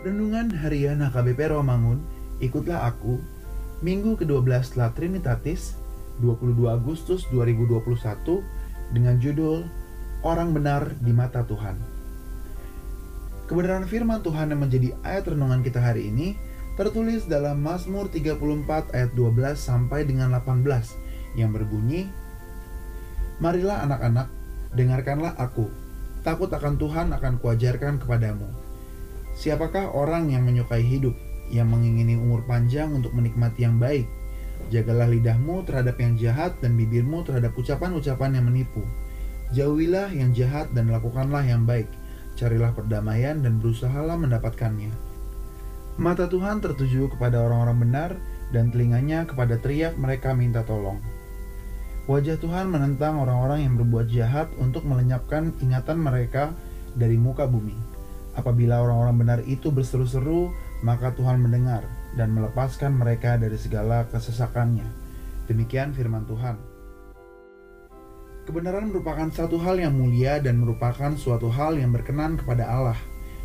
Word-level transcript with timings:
Renungan 0.00 0.48
Harian 0.48 1.04
HKBP 1.04 1.52
Romangun, 1.52 2.00
ikutlah 2.40 2.88
aku, 2.88 3.20
Minggu 3.84 4.16
ke-12 4.16 4.72
setelah 4.72 4.96
Trinitatis, 4.96 5.76
22 6.24 6.72
Agustus 6.72 7.28
2021, 7.28 8.40
dengan 8.96 9.20
judul 9.20 9.68
Orang 10.24 10.56
Benar 10.56 10.96
di 11.04 11.12
Mata 11.12 11.44
Tuhan. 11.44 11.76
Kebenaran 13.44 13.84
firman 13.84 14.24
Tuhan 14.24 14.56
yang 14.56 14.64
menjadi 14.64 14.96
ayat 15.04 15.36
renungan 15.36 15.60
kita 15.60 15.84
hari 15.84 16.08
ini 16.08 16.32
tertulis 16.80 17.28
dalam 17.28 17.60
Mazmur 17.60 18.08
34 18.08 18.96
ayat 18.96 19.12
12 19.12 19.36
sampai 19.52 20.08
dengan 20.08 20.32
18 20.32 20.64
yang 21.36 21.52
berbunyi 21.52 22.08
Marilah 23.36 23.84
anak-anak, 23.84 24.32
dengarkanlah 24.72 25.36
aku. 25.36 25.68
Takut 26.24 26.48
akan 26.48 26.80
Tuhan 26.80 27.12
akan 27.12 27.36
kuajarkan 27.36 28.00
kepadamu. 28.00 28.69
Siapakah 29.40 29.96
orang 29.96 30.28
yang 30.28 30.44
menyukai 30.44 30.84
hidup, 30.84 31.16
yang 31.48 31.72
mengingini 31.72 32.12
umur 32.12 32.44
panjang 32.44 32.92
untuk 32.92 33.16
menikmati 33.16 33.64
yang 33.64 33.80
baik? 33.80 34.04
Jagalah 34.68 35.08
lidahmu 35.08 35.64
terhadap 35.64 35.96
yang 35.96 36.20
jahat 36.20 36.60
dan 36.60 36.76
bibirmu 36.76 37.24
terhadap 37.24 37.56
ucapan-ucapan 37.56 38.36
yang 38.36 38.44
menipu. 38.52 38.84
Jauhilah 39.56 40.12
yang 40.12 40.36
jahat 40.36 40.68
dan 40.76 40.92
lakukanlah 40.92 41.40
yang 41.40 41.64
baik. 41.64 41.88
Carilah 42.36 42.76
perdamaian 42.76 43.40
dan 43.40 43.56
berusahalah 43.64 44.20
mendapatkannya. 44.20 44.92
Mata 45.96 46.28
Tuhan 46.28 46.60
tertuju 46.60 47.08
kepada 47.16 47.40
orang-orang 47.40 47.78
benar 47.80 48.10
dan 48.52 48.68
telinganya 48.68 49.24
kepada 49.24 49.56
teriak 49.56 49.96
mereka 49.96 50.36
minta 50.36 50.60
tolong. 50.68 51.00
Wajah 52.04 52.36
Tuhan 52.36 52.68
menentang 52.68 53.16
orang-orang 53.16 53.64
yang 53.64 53.74
berbuat 53.80 54.12
jahat 54.12 54.52
untuk 54.60 54.84
melenyapkan 54.84 55.56
ingatan 55.64 55.96
mereka 55.96 56.52
dari 56.92 57.16
muka 57.16 57.48
bumi. 57.48 57.89
Apabila 58.40 58.80
orang-orang 58.80 59.16
benar 59.20 59.40
itu 59.44 59.68
berseru-seru, 59.68 60.48
maka 60.80 61.12
Tuhan 61.12 61.44
mendengar 61.44 61.84
dan 62.16 62.32
melepaskan 62.32 62.96
mereka 62.96 63.36
dari 63.36 63.60
segala 63.60 64.08
kesesakannya. 64.08 64.88
Demikian 65.44 65.92
firman 65.92 66.24
Tuhan. 66.24 66.56
Kebenaran 68.48 68.88
merupakan 68.88 69.28
satu 69.28 69.60
hal 69.60 69.76
yang 69.76 69.92
mulia 69.92 70.40
dan 70.40 70.56
merupakan 70.56 71.12
suatu 71.20 71.52
hal 71.52 71.76
yang 71.76 71.92
berkenan 71.92 72.40
kepada 72.40 72.64
Allah. 72.64 72.96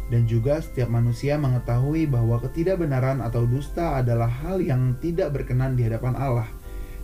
Dan 0.07 0.29
juga 0.29 0.63
setiap 0.63 0.87
manusia 0.87 1.35
mengetahui 1.35 2.07
bahwa 2.07 2.39
ketidakbenaran 2.39 3.19
atau 3.19 3.43
dusta 3.43 3.99
adalah 3.99 4.29
hal 4.29 4.63
yang 4.63 4.95
tidak 5.03 5.33
berkenan 5.35 5.75
di 5.75 5.83
hadapan 5.83 6.13
Allah, 6.15 6.47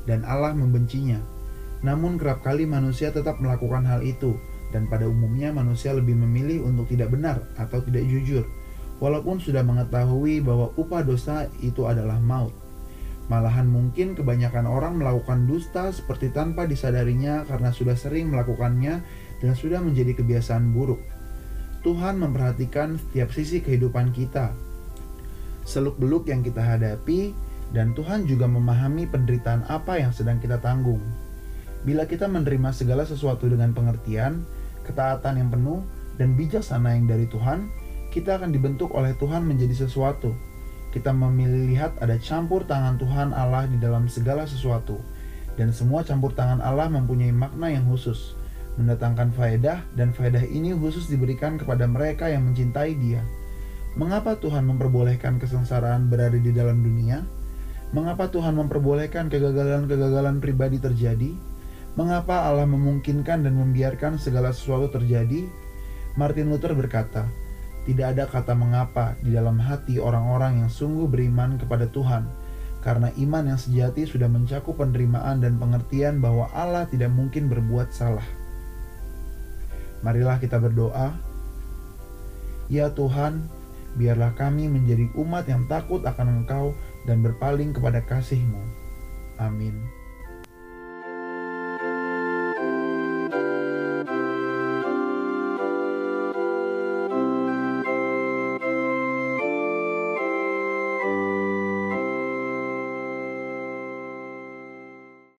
dan 0.08 0.22
Allah 0.24 0.56
membencinya. 0.56 1.18
Namun 1.82 2.16
kerap 2.16 2.46
kali 2.46 2.64
manusia 2.70 3.10
tetap 3.10 3.42
melakukan 3.42 3.84
hal 3.90 4.06
itu 4.06 4.38
dan 4.72 4.88
pada 4.88 5.06
umumnya 5.06 5.52
manusia 5.52 5.92
lebih 5.92 6.16
memilih 6.16 6.66
untuk 6.66 6.88
tidak 6.90 7.12
benar 7.14 7.44
atau 7.60 7.84
tidak 7.84 8.08
jujur 8.08 8.48
walaupun 9.02 9.42
sudah 9.42 9.66
mengetahui 9.66 10.46
bahwa 10.46 10.70
upah 10.78 11.02
dosa 11.02 11.50
itu 11.60 11.90
adalah 11.90 12.22
maut. 12.22 12.54
Malahan 13.28 13.66
mungkin 13.66 14.14
kebanyakan 14.14 14.70
orang 14.70 15.02
melakukan 15.02 15.50
dusta 15.50 15.90
seperti 15.90 16.30
tanpa 16.30 16.70
disadarinya 16.70 17.44
karena 17.50 17.74
sudah 17.74 17.98
sering 17.98 18.30
melakukannya 18.30 19.02
dan 19.42 19.54
sudah 19.58 19.82
menjadi 19.82 20.22
kebiasaan 20.22 20.70
buruk. 20.72 21.02
Tuhan 21.82 22.22
memperhatikan 22.22 23.02
setiap 23.02 23.34
sisi 23.34 23.58
kehidupan 23.66 24.14
kita, 24.14 24.54
seluk-beluk 25.66 26.30
yang 26.30 26.46
kita 26.46 26.62
hadapi, 26.62 27.34
dan 27.74 27.98
Tuhan 27.98 28.30
juga 28.30 28.46
memahami 28.46 29.10
penderitaan 29.10 29.66
apa 29.66 29.98
yang 29.98 30.14
sedang 30.14 30.38
kita 30.38 30.62
tanggung. 30.62 31.02
Bila 31.82 32.06
kita 32.06 32.30
menerima 32.30 32.70
segala 32.70 33.02
sesuatu 33.10 33.50
dengan 33.50 33.74
pengertian, 33.74 34.46
ketaatan 34.88 35.38
yang 35.38 35.50
penuh, 35.50 35.82
dan 36.20 36.38
bijaksana 36.38 36.94
yang 36.94 37.10
dari 37.10 37.26
Tuhan, 37.30 37.72
kita 38.12 38.38
akan 38.38 38.52
dibentuk 38.52 38.92
oleh 38.92 39.16
Tuhan 39.18 39.48
menjadi 39.48 39.88
sesuatu. 39.88 40.36
Kita 40.92 41.16
memilih 41.16 41.72
lihat 41.72 41.96
ada 42.04 42.20
campur 42.20 42.68
tangan 42.68 43.00
Tuhan 43.00 43.32
Allah 43.32 43.64
di 43.66 43.80
dalam 43.80 44.12
segala 44.12 44.44
sesuatu, 44.44 45.00
dan 45.56 45.72
semua 45.72 46.04
campur 46.04 46.36
tangan 46.36 46.60
Allah 46.60 46.92
mempunyai 46.92 47.32
makna 47.32 47.72
yang 47.72 47.88
khusus, 47.88 48.36
mendatangkan 48.76 49.32
faedah, 49.32 49.88
dan 49.96 50.12
faedah 50.12 50.44
ini 50.44 50.76
khusus 50.76 51.08
diberikan 51.08 51.56
kepada 51.56 51.88
mereka 51.88 52.28
yang 52.28 52.44
mencintai 52.44 53.00
Dia. 53.00 53.24
Mengapa 53.96 54.40
Tuhan 54.40 54.64
memperbolehkan 54.68 55.40
kesengsaraan 55.40 56.08
berada 56.08 56.40
di 56.40 56.52
dalam 56.56 56.80
dunia? 56.80 57.24
Mengapa 57.92 58.32
Tuhan 58.32 58.56
memperbolehkan 58.56 59.28
kegagalan-kegagalan 59.28 60.40
pribadi 60.40 60.80
terjadi? 60.80 61.51
Mengapa 61.92 62.48
Allah 62.48 62.64
memungkinkan 62.64 63.44
dan 63.44 63.52
membiarkan 63.60 64.16
segala 64.16 64.56
sesuatu 64.56 64.88
terjadi? 64.96 65.44
Martin 66.16 66.48
Luther 66.48 66.72
berkata, 66.72 67.28
"Tidak 67.84 68.16
ada 68.16 68.32
kata 68.32 68.56
mengapa 68.56 69.20
di 69.20 69.36
dalam 69.36 69.60
hati 69.60 70.00
orang-orang 70.00 70.64
yang 70.64 70.72
sungguh 70.72 71.12
beriman 71.12 71.60
kepada 71.60 71.92
Tuhan, 71.92 72.32
karena 72.80 73.12
iman 73.20 73.44
yang 73.44 73.60
sejati 73.60 74.08
sudah 74.08 74.32
mencakup 74.32 74.80
penerimaan 74.80 75.44
dan 75.44 75.60
pengertian 75.60 76.24
bahwa 76.24 76.48
Allah 76.56 76.88
tidak 76.88 77.12
mungkin 77.12 77.52
berbuat 77.52 77.92
salah." 77.92 78.26
Marilah 80.00 80.40
kita 80.40 80.64
berdoa. 80.64 81.12
Ya 82.72 82.88
Tuhan, 82.96 83.52
biarlah 84.00 84.32
kami 84.40 84.72
menjadi 84.72 85.12
umat 85.20 85.44
yang 85.44 85.68
takut 85.68 86.08
akan 86.08 86.42
Engkau 86.42 86.72
dan 87.04 87.20
berpaling 87.20 87.76
kepada 87.76 88.00
kasih-Mu. 88.08 88.64
Amin. 89.44 90.01